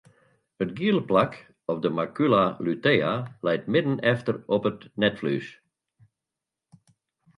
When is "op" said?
4.55-4.63